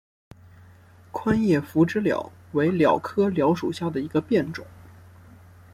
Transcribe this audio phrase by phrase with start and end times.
[1.11, 4.65] 宽叶匐枝蓼为蓼科蓼属下的一个变种。